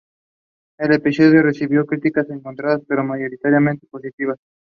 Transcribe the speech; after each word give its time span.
El 0.79 0.93
episodio 0.93 1.43
recibió 1.43 1.85
críticas 1.85 2.27
encontradas, 2.31 2.81
pero 2.87 3.03
mayoritariamente 3.03 3.85
positivas. 3.85 4.39